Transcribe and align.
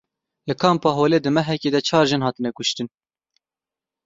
Li 0.47 0.53
Kampa 0.61 0.89
Holê 0.97 1.19
di 1.23 1.29
mehekê 1.35 1.69
de 1.73 1.79
çar 1.87 2.05
jin 2.09 2.21
hatine 2.25 2.51
kuştin. 2.57 2.87